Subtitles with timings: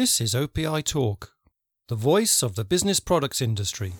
[0.00, 1.32] This is OPI Talk,
[1.88, 3.94] the voice of the business products industry.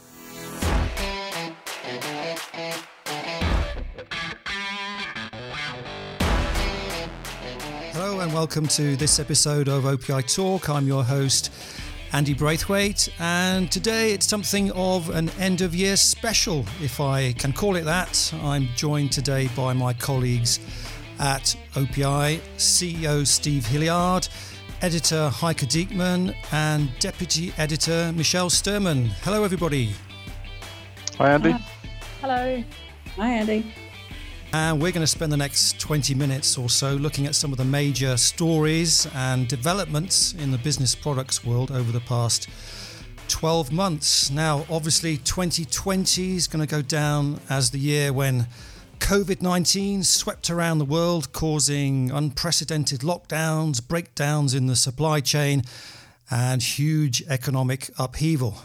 [7.90, 10.68] Hello and welcome to this episode of OPI Talk.
[10.68, 11.52] I'm your host,
[12.12, 17.52] Andy Braithwaite, and today it's something of an end of year special, if I can
[17.52, 18.32] call it that.
[18.44, 20.60] I'm joined today by my colleagues
[21.18, 24.28] at OPI, CEO Steve Hilliard
[24.82, 29.08] editor Heike Dieckmann, and deputy editor Michelle Sturman.
[29.22, 29.92] Hello, everybody.
[31.16, 31.52] Hi, Andy.
[31.52, 31.58] Uh,
[32.20, 32.64] hello.
[33.16, 33.74] Hi, Andy.
[34.52, 37.58] And we're going to spend the next 20 minutes or so looking at some of
[37.58, 42.48] the major stories and developments in the business products world over the past
[43.28, 44.30] 12 months.
[44.30, 48.46] Now, obviously, 2020 is going to go down as the year when
[49.08, 55.62] COVID 19 swept around the world, causing unprecedented lockdowns, breakdowns in the supply chain,
[56.30, 58.58] and huge economic upheaval.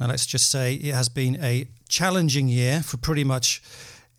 [0.00, 3.62] Now, let's just say it has been a challenging year for pretty much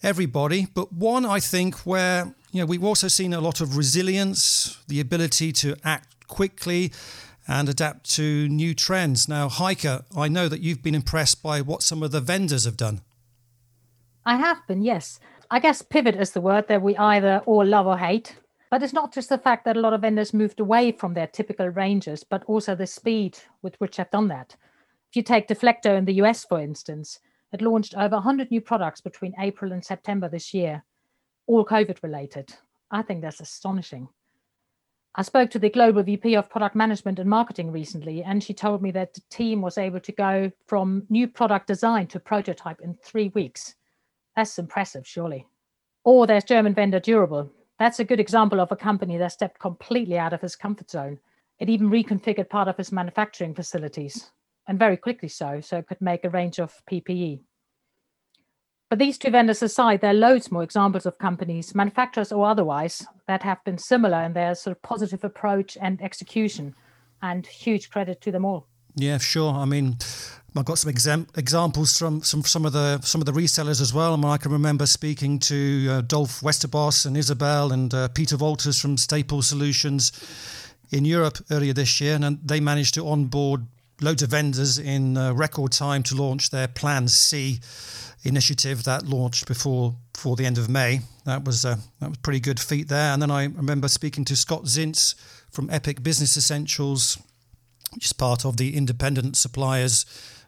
[0.02, 4.82] everybody, but one I think where you know we've also seen a lot of resilience,
[4.88, 6.94] the ability to act quickly
[7.50, 9.28] and adapt to new trends.
[9.28, 9.86] Now, Heike,
[10.16, 13.02] I know that you've been impressed by what some of the vendors have done.
[14.28, 15.22] I have been, yes.
[15.50, 18.36] I guess pivot is the word that we either all love or hate.
[18.70, 21.28] But it's not just the fact that a lot of vendors moved away from their
[21.28, 24.58] typical ranges, but also the speed with which they've done that.
[25.10, 27.22] If you take Deflecto in the US, for instance,
[27.54, 30.84] it launched over 100 new products between April and September this year,
[31.46, 32.54] all COVID related.
[32.92, 34.10] I think that's astonishing.
[35.16, 38.82] I spoke to the global VP of product management and marketing recently, and she told
[38.82, 42.98] me that the team was able to go from new product design to prototype in
[43.02, 43.77] three weeks.
[44.38, 45.48] That's impressive, surely.
[46.04, 47.52] Or there's German vendor Durable.
[47.80, 51.18] That's a good example of a company that stepped completely out of its comfort zone.
[51.58, 54.32] It even reconfigured part of its manufacturing facilities,
[54.68, 57.40] and very quickly so, so it could make a range of PPE.
[58.92, 63.08] But these two vendors aside, there are loads more examples of companies, manufacturers or otherwise,
[63.28, 66.76] that have been similar in their sort of positive approach and execution.
[67.24, 68.68] And huge credit to them all.
[69.00, 69.54] Yeah, sure.
[69.54, 69.98] I mean,
[70.56, 73.94] I've got some exam- examples from some some of the some of the resellers as
[73.94, 74.14] well.
[74.14, 78.38] I, mean, I can remember speaking to uh, Dolph Westerbos and Isabel and uh, Peter
[78.38, 80.12] Walters from Staples Solutions
[80.92, 83.68] in Europe earlier this year, and they managed to onboard
[84.02, 87.60] loads of vendors in uh, record time to launch their Plan C
[88.24, 91.02] initiative that launched before before the end of May.
[91.26, 93.14] That was uh, that was a pretty good feat there.
[93.14, 95.14] And then I remember speaking to Scott Zintz
[95.52, 97.20] from Epic Business Essentials,
[97.94, 100.06] which is part of the independent suppliers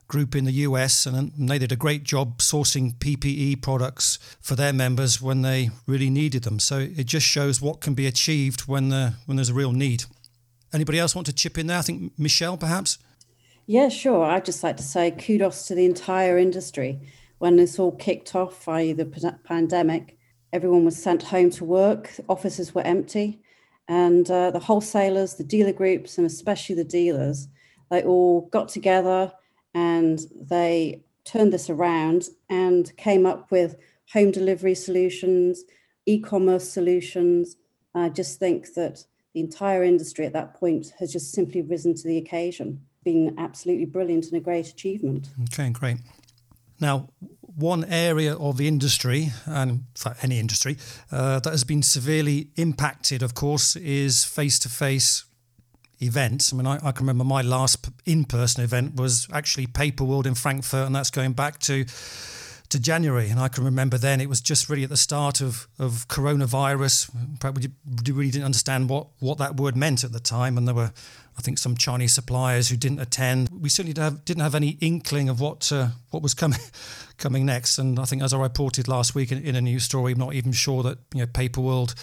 [0.09, 4.73] group in the US, and they did a great job sourcing PPE products for their
[4.73, 6.59] members when they really needed them.
[6.59, 10.03] So it just shows what can be achieved when the, when there's a real need.
[10.73, 11.77] Anybody else want to chip in there?
[11.77, 12.97] I think Michelle, perhaps.
[13.65, 14.25] Yeah, sure.
[14.25, 16.99] I'd just like to say kudos to the entire industry.
[17.37, 19.05] When this all kicked off, i.e., the
[19.45, 20.17] pandemic,
[20.51, 23.41] everyone was sent home to work, offices were empty,
[23.89, 27.47] and uh, the wholesalers, the dealer groups, and especially the dealers,
[27.89, 29.33] they all got together
[29.73, 33.75] and they turned this around and came up with
[34.13, 35.63] home delivery solutions,
[36.05, 37.57] e-commerce solutions.
[37.95, 42.07] I just think that the entire industry at that point has just simply risen to
[42.07, 45.29] the occasion, Been absolutely brilliant and a great achievement.
[45.45, 45.97] Okay, great.
[46.79, 47.09] Now,
[47.55, 50.77] one area of the industry, and for any industry,
[51.11, 55.25] uh, that has been severely impacted, of course, is face to face
[56.01, 56.53] events.
[56.53, 60.35] I mean, I, I can remember my last in-person event was actually Paper World in
[60.35, 61.85] Frankfurt, and that's going back to
[62.69, 63.29] to January.
[63.29, 67.09] And I can remember then it was just really at the start of, of coronavirus.
[67.55, 70.57] We really didn't understand what, what that word meant at the time.
[70.57, 70.91] And there were,
[71.37, 73.49] I think, some Chinese suppliers who didn't attend.
[73.49, 76.59] We certainly didn't have, didn't have any inkling of what uh, what was coming
[77.17, 77.79] coming next.
[77.79, 80.33] And I think, as I reported last week in, in a news story, I'm not
[80.33, 81.95] even sure that you know Paper World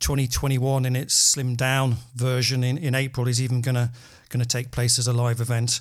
[0.00, 3.90] 2021 in its slimmed down version in, in April is even going to
[4.28, 5.80] going to take place as a live event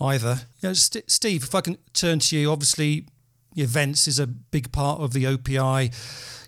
[0.00, 0.40] either.
[0.60, 3.06] You know, St- Steve, if I can turn to you, obviously
[3.56, 5.92] events is a big part of the OPI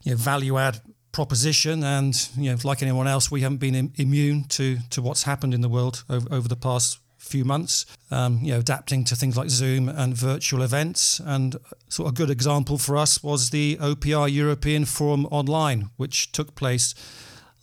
[0.02, 0.80] you know, value add
[1.12, 5.22] proposition, and you know, like anyone else, we haven't been Im- immune to to what's
[5.22, 9.16] happened in the world over, over the past few months, um, you know, adapting to
[9.16, 11.20] things like Zoom and virtual events.
[11.24, 11.56] And
[11.88, 16.54] sort of a good example for us was the OPI European Forum Online, which took
[16.54, 16.94] place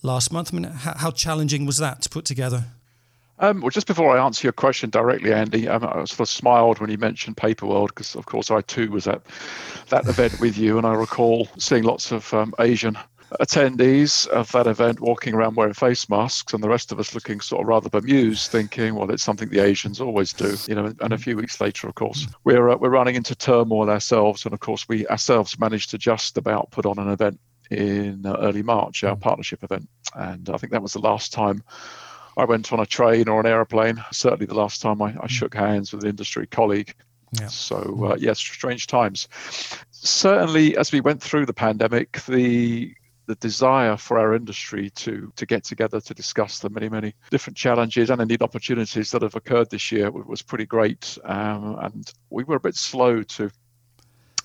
[0.01, 0.51] last month.
[0.53, 2.65] I mean, how, how challenging was that to put together?
[3.41, 6.79] Um, well, just before I answer your question directly, Andy, um, I sort of smiled
[6.79, 9.23] when you mentioned Paper World because, of course, I too was at
[9.89, 12.95] that event with you, and I recall seeing lots of um, Asian
[13.39, 17.39] attendees of that event walking around wearing face masks and the rest of us looking
[17.39, 21.13] sort of rather bemused thinking well it's something the asians always do you know and
[21.13, 24.59] a few weeks later of course we're uh, we're running into turmoil ourselves and of
[24.59, 27.39] course we ourselves managed to just about put on an event
[27.69, 31.63] in uh, early march our partnership event and i think that was the last time
[32.37, 34.03] I went on a train or an aeroplane.
[34.11, 36.93] Certainly, the last time I, I shook hands with an industry colleague.
[37.39, 37.47] Yeah.
[37.47, 39.27] So, uh, yes, strange times.
[39.91, 42.93] Certainly, as we went through the pandemic, the
[43.27, 47.55] the desire for our industry to to get together to discuss the many many different
[47.55, 52.43] challenges and indeed opportunities that have occurred this year was pretty great um, and we
[52.43, 53.49] were a bit slow to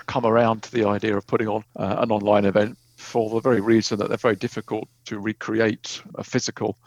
[0.06, 3.60] come around to the idea of putting on uh, an online event for the very
[3.60, 6.78] reason that they're very difficult to recreate a physical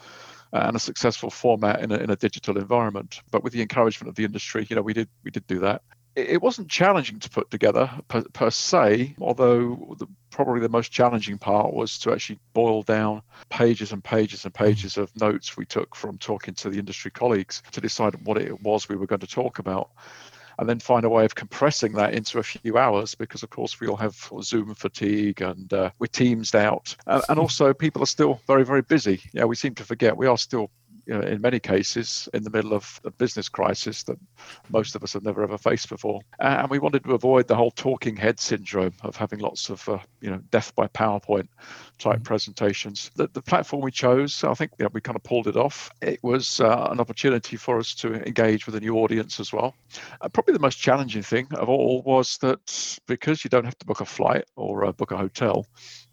[0.51, 3.21] Uh, and a successful format in a, in a digital environment.
[3.29, 5.83] But with the encouragement of the industry, you know, we did we did do that.
[6.15, 10.91] It, it wasn't challenging to put together per, per se, although the, probably the most
[10.91, 15.65] challenging part was to actually boil down pages and pages and pages of notes we
[15.65, 19.19] took from talking to the industry colleagues to decide what it was we were going
[19.19, 19.91] to talk about
[20.59, 23.79] and then find a way of compressing that into a few hours because of course
[23.79, 26.95] we all have zoom fatigue and uh, we're teams out.
[27.07, 29.21] And, and also people are still very very busy.
[29.33, 30.15] Yeah we seem to forget.
[30.15, 30.69] We are still
[31.09, 34.19] you know, in many cases in the middle of a business crisis that
[34.69, 36.21] most of us have never ever faced before.
[36.39, 39.97] And we wanted to avoid the whole talking head syndrome of having lots of, uh,
[40.21, 41.47] you know, death by PowerPoint
[41.97, 42.23] type mm-hmm.
[42.23, 43.09] presentations.
[43.15, 45.89] The, the platform we chose, I think you know, we kind of pulled it off.
[46.03, 49.73] It was uh, an opportunity for us to engage with a new audience as well.
[50.21, 53.85] Uh, probably the most challenging thing of all was that because you don't have to
[53.87, 55.65] book a flight or uh, book a hotel,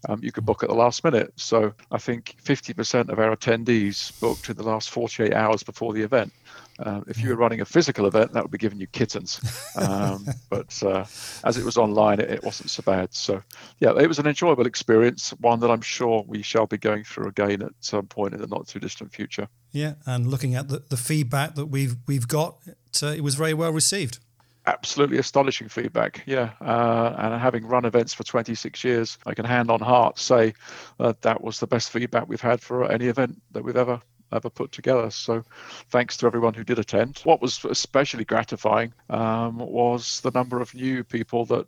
[0.07, 1.33] um, you could book at the last minute.
[1.35, 6.01] So I think 50% of our attendees booked in the last 48 hours before the
[6.01, 6.31] event.
[6.79, 9.41] Um, if you were running a physical event, that would be giving you kittens.
[9.75, 11.05] Um, but uh,
[11.43, 13.13] as it was online, it, it, wasn't so bad.
[13.13, 13.41] So,
[13.79, 17.29] yeah, it was an enjoyable experience, one that I'm sure we shall be going through
[17.29, 19.47] again at some point in the not too distant future.
[19.71, 22.57] Yeah, and looking at the, the feedback that we've we've got,
[23.01, 24.19] uh, it was very well received
[24.67, 26.23] absolutely astonishing feedback.
[26.25, 30.53] Yeah, uh, and having run events for 26 years, I can hand on heart say
[30.99, 34.01] that that was the best feedback we've had for any event that we've ever
[34.33, 35.09] ever put together.
[35.09, 35.43] So,
[35.89, 37.19] thanks to everyone who did attend.
[37.23, 41.65] What was especially gratifying um, was the number of new people that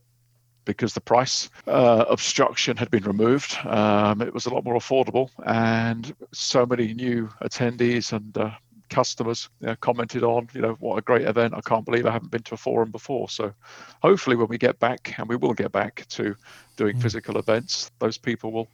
[0.66, 3.57] because the price uh, obstruction had been removed.
[3.66, 8.51] Um, it was a lot more affordable, and so many new attendees and uh,
[8.89, 11.53] customers you know, commented on, you know, what a great event.
[11.56, 13.30] I can't believe I haven't been to a forum before.
[13.30, 13.53] So
[14.01, 16.36] hopefully when we get back, and we will get back to
[16.77, 17.01] doing mm.
[17.01, 18.68] physical events, those people will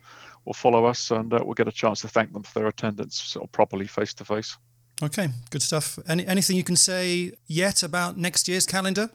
[0.46, 3.20] will follow us and uh, we'll get a chance to thank them for their attendance
[3.20, 4.56] sort of properly face to face.
[5.02, 5.98] Okay, good stuff.
[6.08, 9.10] Any, anything you can say yet about next year's calendar?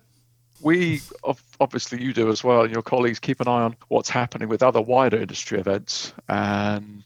[0.60, 1.00] we
[1.60, 4.62] obviously you do as well and your colleagues keep an eye on what's happening with
[4.62, 6.14] other wider industry events.
[6.28, 7.04] And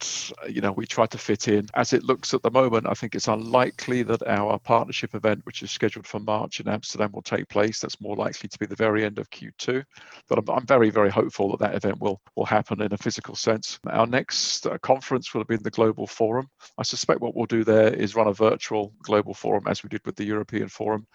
[0.48, 1.66] you know we try to fit in.
[1.74, 5.62] As it looks at the moment i think it's unlikely that our partnership event which
[5.62, 7.80] is scheduled for march in amsterdam will take place.
[7.80, 9.84] That's more likely to be the very end of q2
[10.28, 13.34] but i'm, I'm very very hopeful that that event will will happen in a physical
[13.34, 13.78] sense.
[13.88, 16.48] Our next uh, conference will be in the global forum.
[16.78, 20.04] I suspect what we'll do there is run a virtual global forum as we did
[20.06, 21.06] with the european forum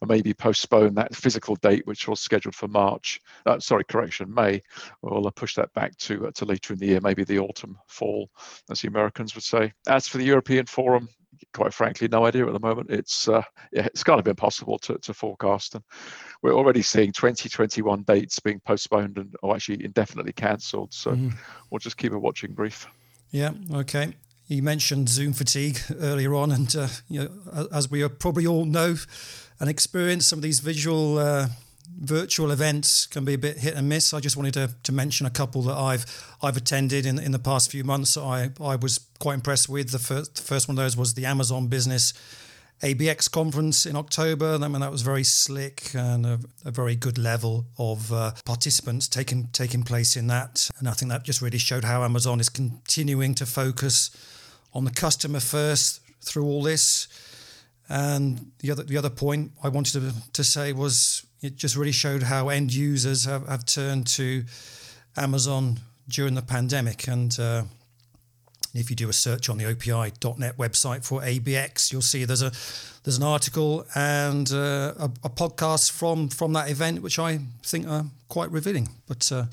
[0.00, 2.87] and maybe postpone that physical date which was scheduled for March.
[3.46, 4.62] Uh, sorry, correction, May.
[5.02, 8.30] We'll push that back to uh, to later in the year, maybe the autumn, fall,
[8.70, 9.72] as the Americans would say.
[9.86, 11.08] As for the European Forum,
[11.54, 12.90] quite frankly, no idea at the moment.
[12.90, 13.42] It's uh,
[13.72, 15.84] yeah, it's kind of impossible to, to forecast, and
[16.42, 20.92] we're already seeing 2021 dates being postponed and or actually indefinitely cancelled.
[20.92, 21.34] So mm.
[21.70, 22.86] we'll just keep a watching brief.
[23.30, 23.52] Yeah.
[23.72, 24.14] Okay.
[24.46, 28.96] You mentioned Zoom fatigue earlier on, and uh, you know, as we probably all know
[29.60, 31.48] and experience, some of these visual uh,
[32.00, 34.14] virtual events can be a bit hit and miss.
[34.14, 36.06] I just wanted to, to mention a couple that I've
[36.42, 38.16] I've attended in in the past few months.
[38.16, 39.90] I I was quite impressed with.
[39.90, 42.12] The first the first one of those was the Amazon Business
[42.82, 44.54] ABX conference in October.
[44.54, 49.08] I mean that was very slick and a, a very good level of uh, participants
[49.08, 50.70] taking taking place in that.
[50.78, 54.10] And I think that just really showed how Amazon is continuing to focus
[54.72, 57.08] on the customer first through all this.
[57.88, 61.92] And the other the other point I wanted to, to say was it just really
[61.92, 64.44] showed how end users have, have turned to
[65.16, 67.06] Amazon during the pandemic.
[67.06, 67.64] And uh,
[68.74, 72.52] if you do a search on the OPI.net website for ABX, you'll see there's a
[73.04, 77.88] there's an article and uh, a, a, podcast from from that event, which I think
[77.88, 78.88] are quite revealing.
[79.06, 79.44] But uh,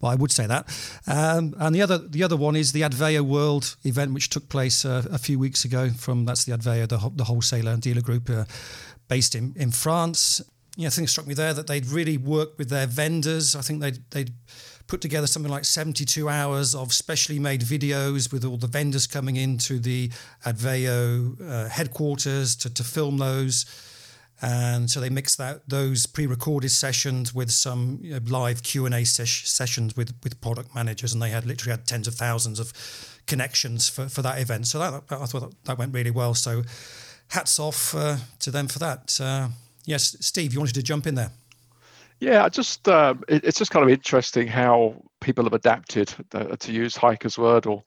[0.00, 0.66] but I would say that.
[1.06, 4.84] Um, and the other the other one is the Adveo World event, which took place
[4.84, 5.90] uh, a few weeks ago.
[5.90, 8.44] From that's the Adveo, the, the wholesaler and dealer group uh,
[9.08, 10.40] based in in France
[10.76, 13.54] you know, things struck me there that they'd really worked with their vendors.
[13.54, 14.32] I think they'd they'd
[14.86, 19.36] put together something like 72 hours of specially made videos with all the vendors coming
[19.36, 20.10] into the
[20.44, 23.64] Adveo uh, headquarters to, to film those.
[24.40, 28.94] And so they mixed that those pre-recorded sessions with some you know, live Q and
[28.94, 32.58] A ses- sessions with with product managers, and they had literally had tens of thousands
[32.58, 32.72] of
[33.26, 34.66] connections for, for that event.
[34.66, 36.34] So that, I thought that went really well.
[36.34, 36.64] So
[37.28, 39.20] hats off uh, to them for that.
[39.20, 39.48] Uh,
[39.84, 41.30] yes, Steve, you wanted to jump in there.
[42.20, 46.72] Yeah, just um, it, it's just kind of interesting how people have adapted uh, to
[46.72, 47.82] use Heike's word or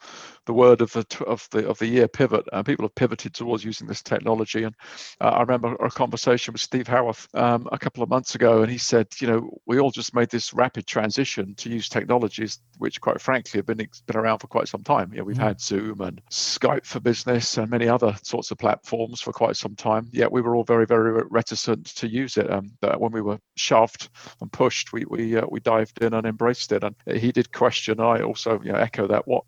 [0.45, 2.45] the word of the of the of the year pivot.
[2.51, 4.75] Uh, people have pivoted towards using this technology, and
[5.21, 8.71] uh, I remember a conversation with Steve Howarth um, a couple of months ago, and
[8.71, 12.99] he said, you know, we all just made this rapid transition to use technologies which,
[13.01, 15.11] quite frankly, have been been around for quite some time.
[15.11, 15.43] You know, we've mm.
[15.43, 19.75] had Zoom and Skype for Business and many other sorts of platforms for quite some
[19.75, 20.09] time.
[20.11, 22.51] Yet we were all very very reticent to use it.
[22.51, 24.09] Um, but when we were shoved
[24.41, 26.83] and pushed, we we uh, we dived in and embraced it.
[26.83, 27.99] And he did question.
[27.99, 29.27] I also you know, echo that.
[29.27, 29.43] What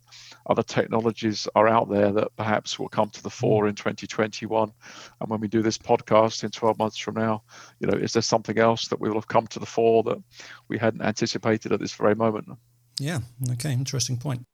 [0.49, 3.33] other technologies are out there that perhaps will come to the mm.
[3.33, 4.71] fore in 2021?
[5.19, 7.43] And when we do this podcast in 12 months from now,
[7.79, 10.23] you know, is there something else that we will have come to the fore that
[10.69, 12.47] we hadn't anticipated at this very moment?
[12.99, 13.19] Yeah.
[13.51, 13.73] Okay.
[13.73, 14.45] Interesting point.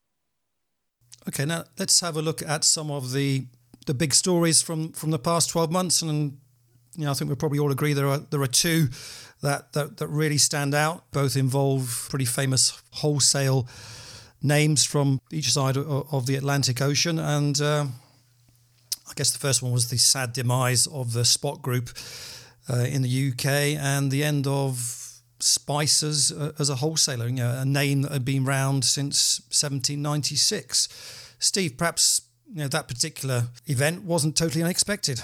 [1.28, 1.44] Okay.
[1.44, 3.46] Now let's have a look at some of the
[3.86, 6.38] the big stories from from the past 12 months and
[6.96, 8.88] you know, I think we probably all agree there are there are two
[9.42, 11.10] that, that that really stand out.
[11.12, 13.68] Both involve pretty famous wholesale
[14.44, 17.86] names from each side of, the Atlantic Ocean, and uh,
[19.08, 21.90] I guess the first one was the sad demise of the SOT Group
[22.68, 23.46] uh, in the UK
[23.80, 25.02] and the end of
[25.40, 31.34] Spicers uh, as a wholesaler, you know, a name that had been around since 1796.
[31.38, 32.22] Steve, perhaps
[32.52, 35.20] you know, that particular event wasn't totally unexpected.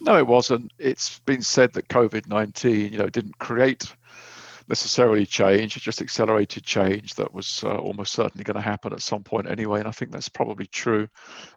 [0.00, 0.72] No, it wasn't.
[0.78, 3.92] It's been said that COVID 19, you know, didn't create
[4.68, 5.76] necessarily change.
[5.76, 9.50] It just accelerated change that was uh, almost certainly going to happen at some point
[9.50, 9.80] anyway.
[9.80, 11.08] And I think that's probably true.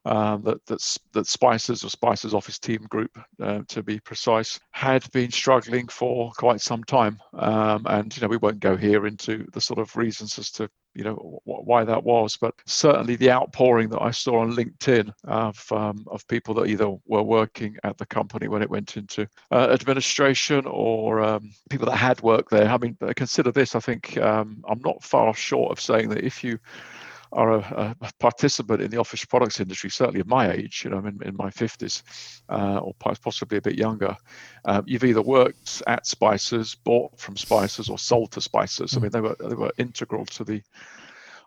[0.05, 5.09] Um, that that's, that Spicers or Spicers Office Team Group, uh, to be precise, had
[5.11, 7.19] been struggling for quite some time.
[7.33, 10.69] Um, and you know, we won't go here into the sort of reasons as to
[10.95, 15.71] you know why that was but certainly the outpouring that i saw on linkedin of
[15.71, 19.67] um, of people that either were working at the company when it went into uh,
[19.71, 22.69] administration or um, people that had worked there.
[22.69, 26.43] I mean consider this i think um, i'm not far short of saying that if
[26.43, 26.57] you
[27.35, 30.97] are a, a, participant in the office products industry, certainly of my age, you know,
[30.97, 32.01] I'm in, in my 50s
[32.49, 34.15] uh, or possibly a bit younger,
[34.63, 38.93] uh, you've either worked at Spicers, bought from Spicers, or sold to Spicers.
[38.93, 39.03] I hmm.
[39.03, 40.61] mean, they were they were integral to the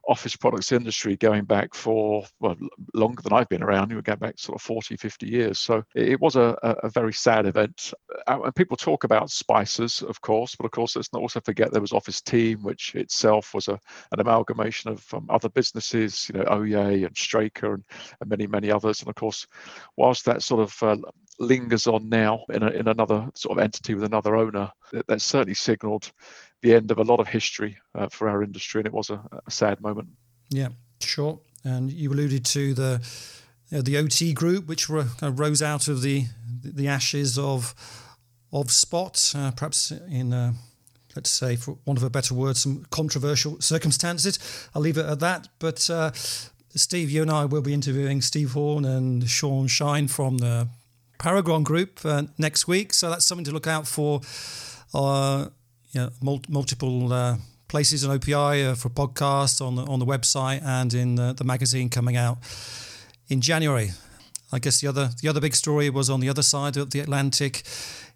[0.09, 2.57] office products industry going back for well
[2.95, 3.91] longer than I've been around.
[3.91, 5.59] You would go back sort of 40, 50 years.
[5.59, 7.93] So it, was a, a, very sad event.
[8.27, 11.71] Uh, and people talk about spicers, of course, but of course let's not also forget
[11.71, 13.79] there was Office Team, which itself was a
[14.12, 17.85] an amalgamation of um, other businesses, you know, Oye and Straker and,
[18.21, 19.00] and, many many others.
[19.00, 19.47] And of course,
[19.97, 20.97] whilst that sort of uh,
[21.38, 25.21] lingers on now in, a, in another sort of entity with another owner, that, that
[25.21, 26.11] certainly signalled
[26.62, 29.21] the end of a lot of history uh, for our industry, and it was a,
[29.47, 30.09] a, sad moment.
[30.50, 30.69] Yeah,
[31.00, 31.41] sure.
[31.65, 33.00] And you alluded to the
[33.71, 36.27] know, the OT group, which kind of rose out of the
[36.62, 37.75] the ashes of
[38.53, 40.53] of SOT, uh, perhaps in uh,
[41.15, 44.38] let's say, for want of a better word, some controversial circumstances.
[44.75, 45.49] I'll leave it at that.
[45.59, 46.12] But uh,
[46.75, 50.69] Steve, you and I will be interviewing Steve Horn and Sean Shine from the
[51.19, 54.21] Paragon Group uh, next week, so that's something to look out for.
[54.95, 55.49] Uh,
[55.92, 57.37] you know, mul- multiple uh,
[57.68, 61.45] places on OPI uh, for podcasts on the, on the website and in the, the
[61.45, 62.38] magazine coming out
[63.28, 63.90] in January.
[64.50, 67.00] I guess the other the other big story was on the other side of the
[67.00, 67.62] Atlantic.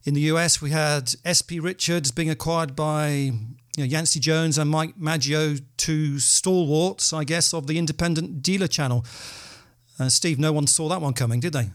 [0.05, 3.09] In the US, we had SP Richards being acquired by
[3.77, 8.67] you know, Yancey Jones and Mike Maggio, two stalwarts, I guess, of the independent dealer
[8.67, 9.05] channel.
[9.99, 11.71] Uh, Steve, no one saw that one coming, did they?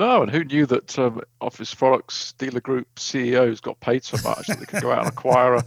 [0.00, 4.46] No, and who knew that um, Office Products dealer group CEOs got paid so much
[4.46, 5.62] that they could go out and acquire a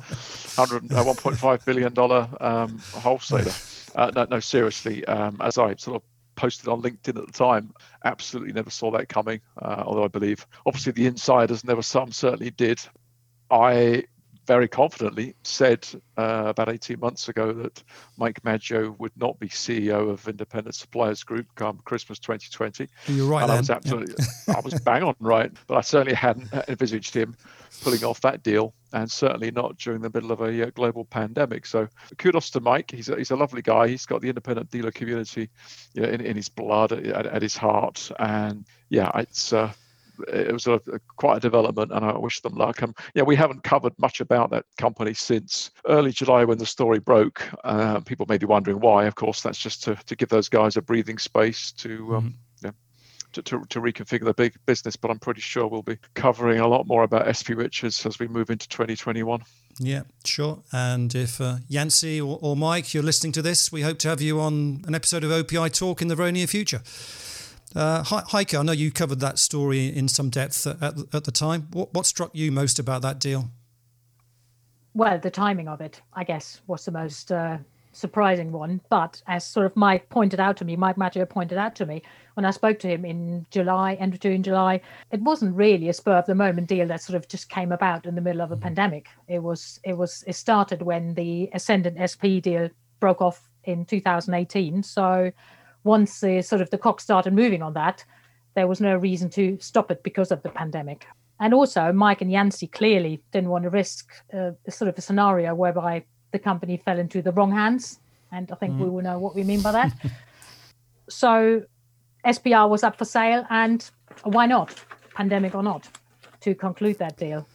[0.56, 3.52] hundred, point five billion dollar um, wholesaler?
[3.94, 5.06] Uh, no, no, seriously.
[5.06, 6.02] Um, as I sort of
[6.34, 7.76] posted on LinkedIn at the time,
[8.06, 9.40] absolutely never saw that coming.
[9.62, 12.82] Uh, although I believe, obviously, the insiders, never some certainly did.
[13.52, 14.06] I
[14.46, 17.82] very confidently said uh, about 18 months ago that
[18.18, 22.88] Mike Maggio would not be CEO of Independent Suppliers Group come Christmas 2020.
[23.08, 23.44] You're right.
[23.44, 24.16] And I was absolutely,
[24.56, 27.36] I was bang on right, but I certainly hadn't envisaged him
[27.82, 31.66] pulling off that deal, and certainly not during the middle of a uh, global pandemic.
[31.66, 32.92] So kudos to Mike.
[32.92, 33.88] He's a, he's a lovely guy.
[33.88, 35.50] He's got the independent dealer community
[35.94, 39.54] you know, in, in his blood, at, at his heart, and yeah, it's.
[39.54, 39.72] Uh,
[40.28, 42.82] it was a, a, quite a development, and I wish them luck.
[42.82, 47.00] And yeah, we haven't covered much about that company since early July when the story
[47.00, 47.48] broke.
[47.64, 49.06] Uh, people may be wondering why.
[49.06, 52.16] Of course, that's just to, to give those guys a breathing space to.
[52.16, 52.66] Um, mm-hmm.
[52.66, 52.72] yeah,
[53.34, 56.68] to, to, to, reconfigure the big business, but I'm pretty sure we'll be covering a
[56.68, 59.42] lot more about SP Richards as we move into 2021.
[59.80, 60.60] Yeah, sure.
[60.72, 64.22] And if uh, Yancey or, or Mike, you're listening to this, we hope to have
[64.22, 66.82] you on an episode of OPI Talk in the very near future.
[67.76, 70.82] Uh, Heike, I know you covered that story in some depth at,
[71.14, 71.68] at the time.
[71.72, 73.50] What, what struck you most about that deal?
[74.94, 77.58] Well, the timing of it, I guess, was the most uh,
[77.94, 78.80] surprising one.
[78.90, 82.04] But as sort of Mike pointed out to me, Mike Maggio pointed out to me
[82.36, 85.94] when I spoke to him in July, end of June, July, it wasn't really a
[85.94, 88.52] spur of the moment deal that sort of just came about in the middle of
[88.52, 88.64] a mm-hmm.
[88.64, 89.08] pandemic.
[89.28, 94.84] It was, it was, it started when the Essendant SP deal broke off in 2018.
[94.84, 95.32] So
[95.84, 98.04] once the sort of the clock started moving on that,
[98.56, 101.06] there was no reason to stop it because of the pandemic.
[101.40, 105.54] And also, Mike and Yancey clearly didn't want to risk uh, sort of a scenario
[105.56, 108.00] whereby the company fell into the wrong hands.
[108.32, 108.80] And I think mm.
[108.80, 109.94] we will know what we mean by that.
[111.10, 111.64] so,
[112.26, 113.90] SPR was up for sale, and
[114.24, 114.80] why not,
[115.16, 115.90] pandemic or not,
[116.42, 117.46] to conclude that deal.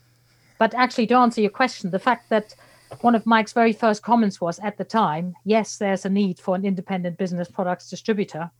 [0.59, 2.55] But actually, to answer your question, the fact that
[3.00, 6.54] one of Mike's very first comments was at the time, yes, there's a need for
[6.54, 8.50] an independent business products distributor,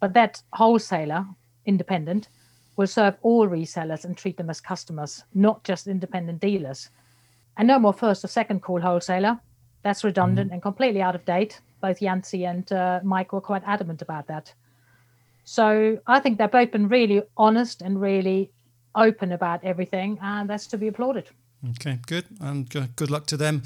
[0.00, 1.26] but that wholesaler,
[1.66, 2.28] independent,
[2.76, 6.90] will serve all resellers and treat them as customers, not just independent dealers.
[7.56, 9.38] And no more first or second call wholesaler.
[9.82, 10.54] That's redundant mm-hmm.
[10.54, 11.60] and completely out of date.
[11.80, 14.52] Both Yancey and uh, Mike were quite adamant about that.
[15.44, 18.50] So I think they've both been really honest and really
[18.94, 21.28] open about everything, and that's to be applauded.
[21.68, 23.62] Okay, good, and good luck to them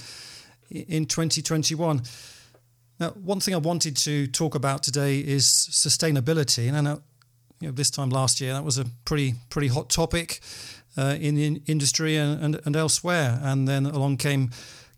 [0.68, 2.02] in 2021.
[2.98, 7.02] Now, one thing I wanted to talk about today is sustainability, and I know,
[7.60, 10.40] you know this time last year that was a pretty pretty hot topic
[10.96, 14.50] uh, in the industry and, and, and elsewhere, and then along came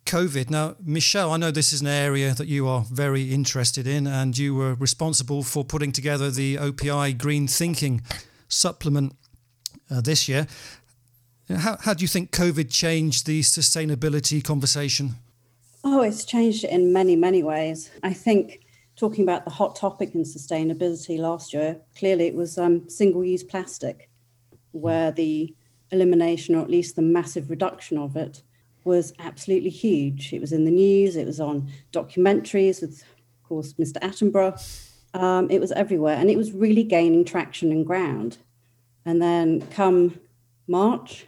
[0.07, 0.49] COVID.
[0.49, 4.39] Now, Michelle, I know this is an area that you are very interested in, and
[4.39, 8.01] you were responsible for putting together the OPI Green Thinking
[8.49, 9.17] supplement
[9.91, 10.47] uh, this year.
[11.49, 15.17] How, how do you think COVID changed the sustainability conversation?
[15.85, 17.91] Oh, it's changed it in many, many ways.
[18.03, 22.89] I think talking about the hot topic in sustainability last year, clearly it was um,
[22.89, 24.11] single use plastic,
[24.73, 25.55] where the
[25.93, 28.43] elimination, or at least the massive reduction of it,
[28.83, 30.33] was absolutely huge.
[30.33, 33.99] It was in the news, it was on documentaries with, of course, Mr.
[34.01, 34.93] Attenborough.
[35.15, 38.39] Um, it was everywhere and it was really gaining traction and ground.
[39.05, 40.19] And then come
[40.67, 41.27] March,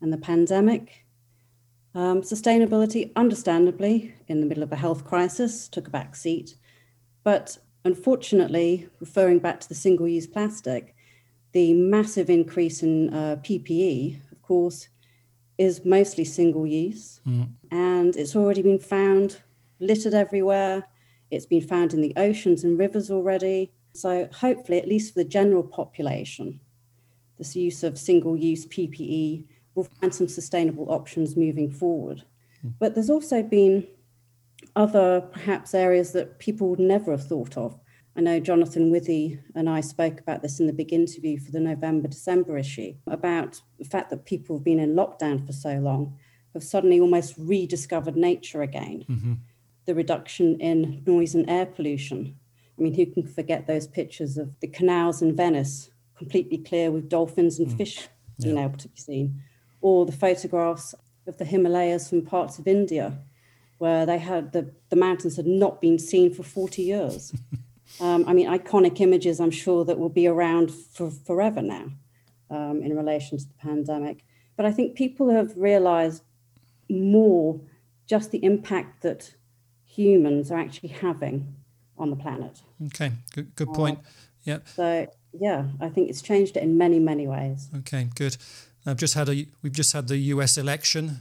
[0.00, 1.04] and the pandemic.
[1.94, 6.56] Um, sustainability, understandably, in the middle of a health crisis, took a back seat.
[7.24, 10.94] But unfortunately, referring back to the single use plastic,
[11.52, 14.88] the massive increase in uh, PPE, of course,
[15.56, 17.20] is mostly single use.
[17.26, 17.48] Mm.
[17.70, 19.40] And it's already been found
[19.80, 20.84] littered everywhere.
[21.30, 23.72] It's been found in the oceans and rivers already.
[23.92, 26.60] So, hopefully, at least for the general population,
[27.38, 29.44] this use of single use PPE
[29.78, 32.24] we'll find some sustainable options moving forward.
[32.80, 33.86] But there's also been
[34.74, 37.78] other perhaps areas that people would never have thought of.
[38.16, 41.60] I know Jonathan Withy and I spoke about this in the big interview for the
[41.60, 46.18] November December issue about the fact that people have been in lockdown for so long,
[46.54, 49.04] have suddenly almost rediscovered nature again.
[49.08, 49.34] Mm-hmm.
[49.86, 52.34] The reduction in noise and air pollution.
[52.76, 57.08] I mean, who can forget those pictures of the canals in Venice, completely clear with
[57.08, 57.76] dolphins and mm.
[57.76, 58.44] fish yeah.
[58.44, 59.42] being able to be seen?
[59.80, 60.94] Or the photographs
[61.26, 63.18] of the Himalayas from parts of India,
[63.78, 67.32] where they had the, the mountains had not been seen for 40 years.
[68.00, 71.86] um, I mean, iconic images, I'm sure, that will be around for forever now
[72.50, 74.24] um, in relation to the pandemic.
[74.56, 76.22] But I think people have realized
[76.90, 77.60] more
[78.06, 79.34] just the impact that
[79.84, 81.54] humans are actually having
[81.96, 82.62] on the planet.
[82.86, 83.98] Okay, good, good point.
[83.98, 84.02] Uh,
[84.44, 84.58] yeah.
[84.74, 87.68] So, yeah, I think it's changed it in many, many ways.
[87.78, 88.36] Okay, good.
[88.86, 90.56] I've just had a we've just had the U.S.
[90.56, 91.18] election,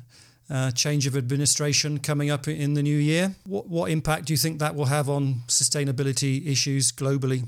[0.49, 3.35] uh, change of administration coming up in the new year.
[3.45, 7.47] What what impact do you think that will have on sustainability issues globally?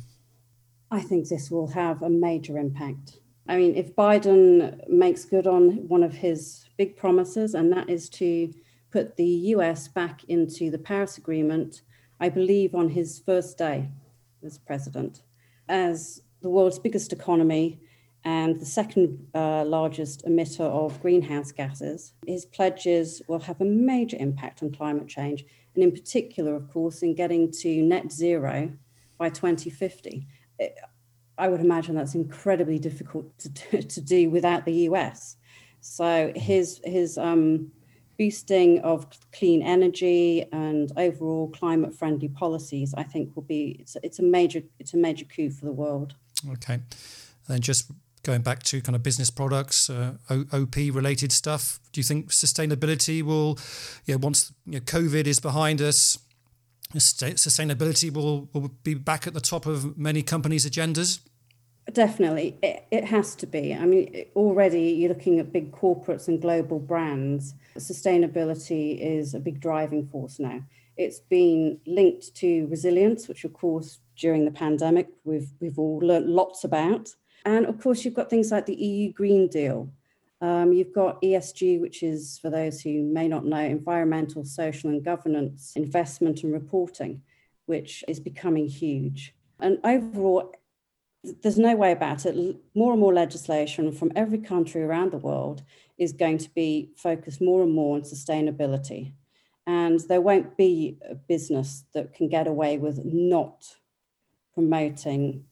[0.91, 3.19] I think this will have a major impact.
[3.47, 8.09] I mean, if Biden makes good on one of his big promises, and that is
[8.09, 8.53] to
[8.91, 11.81] put the US back into the Paris Agreement,
[12.19, 13.89] I believe on his first day
[14.43, 15.21] as president,
[15.67, 17.79] as the world's biggest economy,
[18.25, 22.13] and the second uh, largest emitter of greenhouse gases.
[22.27, 27.01] His pledges will have a major impact on climate change, and in particular, of course,
[27.01, 28.71] in getting to net zero
[29.17, 30.27] by 2050.
[31.37, 35.37] I would imagine that's incredibly difficult to do, to do without the US.
[35.81, 37.71] So his his um,
[38.17, 44.19] boosting of clean energy and overall climate friendly policies, I think, will be it's, it's
[44.19, 46.15] a major it's a major coup for the world.
[46.51, 46.81] Okay,
[47.47, 47.91] and just
[48.29, 51.79] going back to kind of business products, uh, OP related stuff.
[51.91, 53.57] Do you think sustainability will,
[54.05, 56.19] yeah, once you know, COVID is behind us,
[56.93, 61.21] sustainability will, will be back at the top of many companies' agendas?
[61.91, 63.73] Definitely, it, it has to be.
[63.73, 67.55] I mean, already you're looking at big corporates and global brands.
[67.79, 70.61] Sustainability is a big driving force now.
[70.97, 76.27] It's been linked to resilience, which, of course, during the pandemic, we've, we've all learned
[76.27, 77.09] lots about.
[77.45, 79.91] And of course, you've got things like the EU Green Deal.
[80.41, 85.03] Um, you've got ESG, which is, for those who may not know, environmental, social, and
[85.03, 87.21] governance investment and reporting,
[87.65, 89.35] which is becoming huge.
[89.59, 90.53] And overall,
[91.23, 92.57] there's no way about it.
[92.73, 95.63] More and more legislation from every country around the world
[95.97, 99.11] is going to be focused more and more on sustainability.
[99.67, 103.75] And there won't be a business that can get away with not
[104.53, 105.45] promoting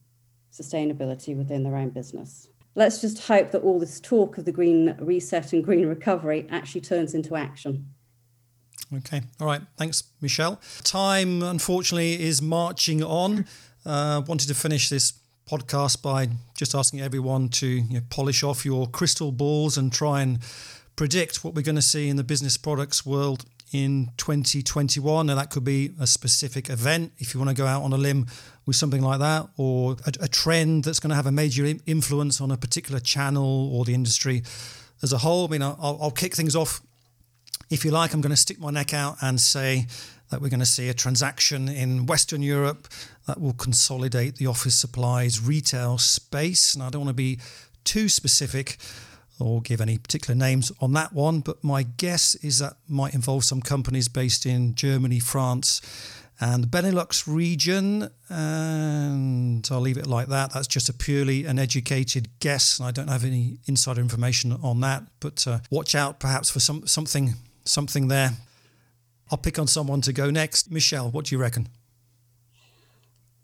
[0.59, 2.47] sustainability within their own business.
[2.75, 6.81] Let's just hope that all this talk of the green reset and green recovery actually
[6.81, 7.87] turns into action.
[8.95, 9.21] Okay.
[9.39, 9.61] All right.
[9.77, 10.61] Thanks, Michelle.
[10.83, 13.45] Time, unfortunately, is marching on.
[13.85, 15.13] Uh, wanted to finish this
[15.49, 20.21] podcast by just asking everyone to you know, polish off your crystal balls and try
[20.21, 20.39] and
[20.95, 25.29] predict what we're going to see in the business products world in 2021.
[25.29, 27.97] And that could be a specific event if you want to go out on a
[27.97, 28.27] limb
[28.65, 32.41] with something like that, or a, a trend that's going to have a major influence
[32.41, 34.43] on a particular channel or the industry
[35.01, 35.47] as a whole.
[35.47, 36.81] I mean, I'll, I'll kick things off.
[37.69, 39.87] If you like, I'm going to stick my neck out and say
[40.29, 42.87] that we're going to see a transaction in Western Europe
[43.27, 46.73] that will consolidate the office supplies retail space.
[46.73, 47.39] And I don't want to be
[47.83, 48.77] too specific
[49.39, 53.43] or give any particular names on that one, but my guess is that might involve
[53.43, 55.81] some companies based in Germany, France,
[56.39, 58.09] and the Benelux region.
[58.29, 60.53] And I'll leave it like that.
[60.53, 64.81] That's just a purely an educated guess, and I don't have any insider information on
[64.81, 65.03] that.
[65.19, 68.31] But uh, watch out, perhaps for some something something there.
[69.29, 70.71] I'll pick on someone to go next.
[70.71, 71.67] Michelle, what do you reckon?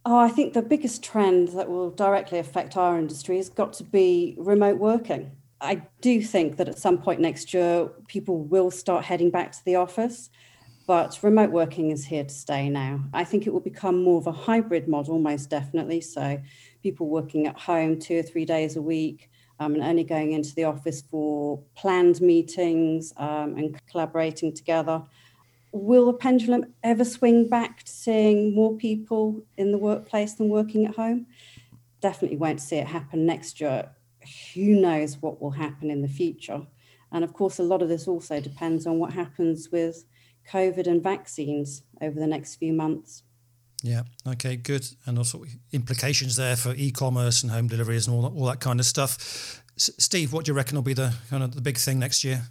[0.05, 3.83] Oh, I think the biggest trend that will directly affect our industry has got to
[3.83, 5.31] be remote working.
[5.63, 9.63] I do think that at some point next year, people will start heading back to
[9.63, 10.29] the office,
[10.85, 12.99] but remote working is here to stay now.
[13.13, 16.01] I think it will become more of a hybrid model, most definitely.
[16.01, 16.41] So,
[16.83, 20.53] people working at home two or three days a week um, and only going into
[20.53, 25.01] the office for planned meetings um, and collaborating together.
[25.71, 30.85] Will the pendulum ever swing back to seeing more people in the workplace than working
[30.85, 31.25] at home?
[32.01, 33.89] Definitely won't see it happen next year
[34.53, 36.67] who knows what will happen in the future.
[37.11, 40.05] And of course, a lot of this also depends on what happens with
[40.51, 43.23] COVID and vaccines over the next few months.
[43.83, 44.03] Yeah.
[44.27, 44.55] Okay.
[44.55, 44.85] Good.
[45.05, 48.79] And also implications there for e-commerce and home deliveries and all that, all that kind
[48.79, 49.61] of stuff.
[49.77, 52.23] S- Steve, what do you reckon will be the kind of the big thing next
[52.23, 52.43] year?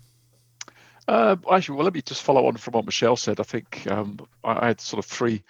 [1.08, 3.40] Uh, actually, well, let me just follow on from what Michelle said.
[3.40, 5.42] I think um, I, had sort of three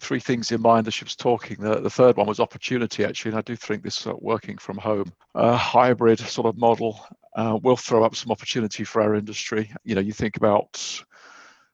[0.00, 1.56] three things in mind as she was talking.
[1.60, 4.76] The, the third one was opportunity, actually, and I do think this uh, working from
[4.76, 7.00] home, uh, hybrid sort of model,
[7.36, 9.72] uh, will throw up some opportunity for our industry.
[9.82, 11.02] You know, you think about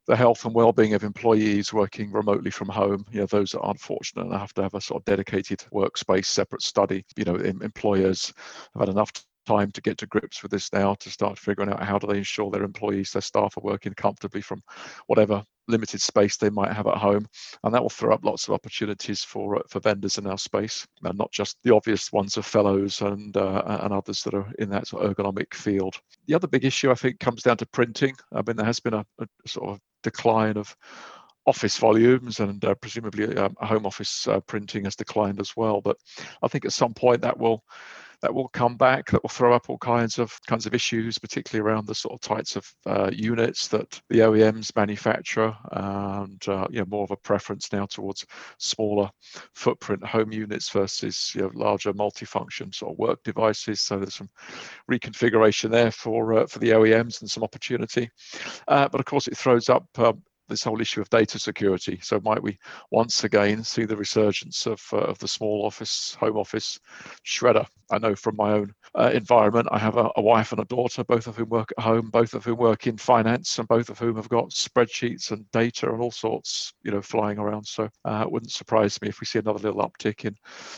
[0.07, 3.05] the health and well-being of employees working remotely from home.
[3.11, 6.63] You know, those that aren't fortunate enough to have a sort of dedicated workspace, separate
[6.63, 7.05] study.
[7.17, 8.33] You know, employers
[8.75, 9.11] have had enough
[9.45, 12.19] time to get to grips with this now to start figuring out how do they
[12.19, 14.63] ensure their employees their staff are working comfortably from
[15.07, 17.27] whatever limited space they might have at home.
[17.63, 20.87] And that will throw up lots of opportunities for uh, for vendors in our space
[21.03, 24.69] and not just the obvious ones of Fellowes and uh, and others that are in
[24.71, 25.97] that sort of ergonomic field.
[26.27, 28.15] The other big issue i think comes down to printing.
[28.33, 30.77] I mean there has been a, a sort of decline of
[31.47, 35.81] office volumes and uh, presumably um, home office uh, printing has declined as well.
[35.81, 35.97] But
[36.43, 37.65] i think at some point that will
[38.25, 41.63] that will come back that will throw up all kinds of kinds of issues particularly
[41.63, 46.79] around the sort of types of uh, units that the OEMs manufacture and uh, you
[46.79, 48.25] know more of a preference now towards
[48.59, 49.11] smaller
[49.55, 53.83] footprint home units versus you know larger multifunction sort of work devices.
[53.83, 54.31] So there's some
[54.91, 58.09] reconfiguration there for uh, for the OEMs and some opportunity.
[58.69, 61.99] Uh, but of course it throws up um, this whole issue of data security.
[62.03, 62.59] So might we
[62.91, 66.79] once again see the resurgence of uh, of the small office, home office
[67.25, 67.67] shredder?
[67.91, 71.05] I know from my own uh, environment, I have a, a, wife and a daughter,
[71.05, 73.99] both of whom work at home, both of whom work in finance, and both of
[73.99, 77.67] whom have got spreadsheets and data and all sorts, you know, flying around.
[77.67, 80.35] So uh, it wouldn't surprise me if we see another little uptick in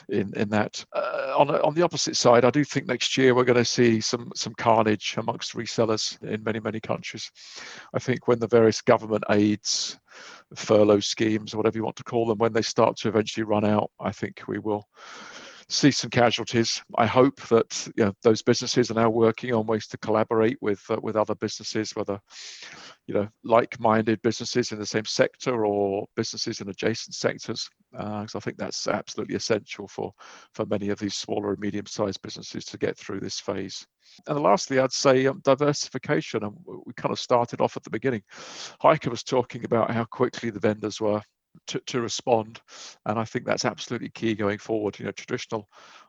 [0.09, 0.85] in in that.
[0.94, 4.00] Uh, on on the opposite side, I do think next year we're going to see
[4.00, 7.31] some some carnage amongst resellers in many many countries.
[7.94, 9.24] I think when the various government
[9.57, 9.99] aids
[10.55, 13.64] furlough schemes or whatever you want to call them when they start to eventually run
[13.64, 14.87] out i think we will
[15.68, 16.83] see some casualties.
[16.96, 20.83] I hope that you know, those businesses are now working on ways to collaborate with
[20.90, 22.20] uh, with other businesses, whether
[23.07, 28.38] you know like-minded businesses in the same sector or businesses in adjacent sectors, because uh,
[28.38, 30.12] I think that's absolutely essential for
[30.55, 33.87] for many of these smaller and medium-sized businesses to get through this phase.
[34.29, 36.44] And lastly, I'd say um, diversification.
[36.44, 38.22] And we kind of started off at the beginning.
[38.81, 41.20] Heike was talking about how quickly the vendors were
[41.68, 42.61] to, to respond.
[43.05, 44.98] And I think that's absolutely key going forward.
[44.98, 45.68] You know, traditional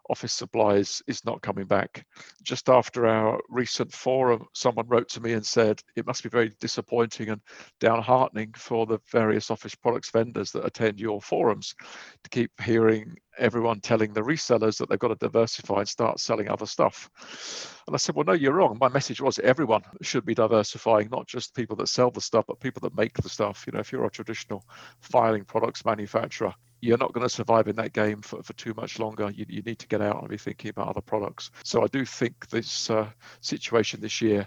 [0.09, 2.05] office supplies is not coming back.
[2.43, 6.51] Just after our recent forum, someone wrote to me and said it must be very
[6.59, 7.41] disappointing and
[7.79, 11.75] downheartening for the various office products vendors that attend your forums
[12.23, 16.49] to keep hearing everyone telling the resellers that they've got to diversify and start selling
[16.49, 17.09] other stuff.
[17.87, 18.77] And I said, well, no, you're wrong.
[18.79, 22.59] My message was everyone should be diversifying, not just people that sell the stuff, but
[22.59, 23.63] people that make the stuff.
[23.67, 24.63] You know, if you're a traditional
[25.01, 28.99] filing products manufacturer, you're not going to survive in that game for, for too much
[28.99, 29.31] longer.
[29.31, 31.49] You, you need to get out and be thinking about other products.
[31.63, 33.07] So I do think this uh,
[33.41, 34.45] situation this year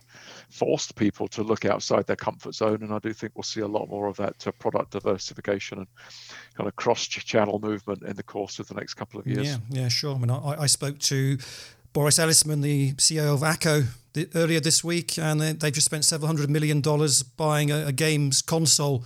[0.49, 3.69] forced people to look outside their comfort zone, and I do think we'll see a
[3.69, 5.87] lot more of that uh, product diversification and
[6.55, 9.49] kind of cross-channel movement in the course of the next couple of years.
[9.49, 10.15] Yeah, yeah, sure.
[10.15, 11.39] I mean, I, I spoke to
[11.93, 16.05] Boris Elisman, the CEO of Acco, the, earlier this week, and they, have just spent
[16.05, 19.05] several hundred million dollars buying a, a games console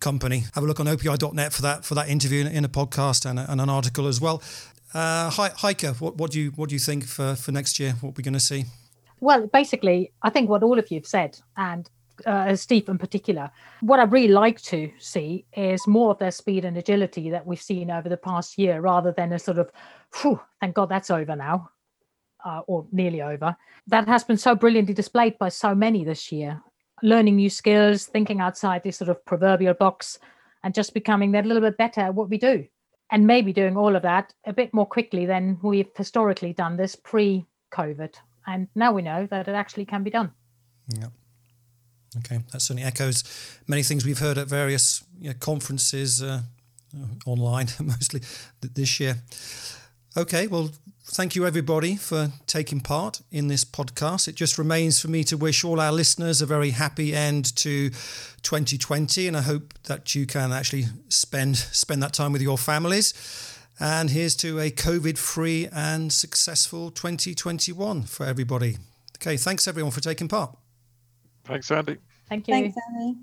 [0.00, 0.44] company.
[0.54, 3.50] Have a look on opi.net for that for that interview in, a podcast and, a,
[3.50, 4.42] and, an article as well.
[4.92, 7.92] Uh, Heike, what, what do you what do you think for, for next year?
[8.00, 8.64] What we're going to see?
[9.20, 11.88] Well, basically, I think what all of you have said, and
[12.26, 16.64] uh, Steve in particular, what I'd really like to see is more of their speed
[16.64, 19.70] and agility that we've seen over the past year, rather than a sort of,
[20.60, 21.70] thank God that's over now,
[22.44, 23.56] uh, or nearly over.
[23.86, 26.62] That has been so brilliantly displayed by so many this year
[27.02, 30.18] learning new skills, thinking outside this sort of proverbial box,
[30.62, 32.66] and just becoming that little bit better at what we do.
[33.10, 36.96] And maybe doing all of that a bit more quickly than we've historically done this
[36.96, 38.14] pre COVID.
[38.46, 40.30] And now we know that it actually can be done.
[40.88, 41.08] Yeah.
[42.18, 43.22] Okay, that certainly echoes
[43.68, 46.40] many things we've heard at various you know, conferences uh,
[47.24, 48.20] online, mostly
[48.60, 49.22] this year.
[50.16, 50.70] Okay, well,
[51.04, 54.26] thank you everybody for taking part in this podcast.
[54.26, 57.90] It just remains for me to wish all our listeners a very happy end to
[58.42, 63.14] 2020, and I hope that you can actually spend spend that time with your families.
[63.78, 68.78] And here's to a COVID-free and successful 2021 for everybody.
[69.16, 70.56] Okay, thanks everyone for taking part.
[71.44, 71.98] Thanks, Andy.
[72.28, 72.54] Thank you.
[72.54, 73.16] Thanks, Andy.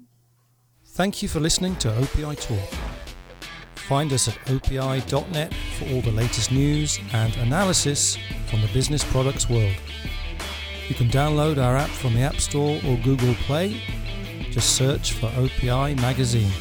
[0.86, 2.97] Thank you for listening to OPI Talk.
[3.88, 8.18] Find us at opi.net for all the latest news and analysis
[8.50, 9.76] from the business products world.
[10.90, 13.82] You can download our app from the App Store or Google Play.
[14.52, 16.52] Just search for OPI Magazine.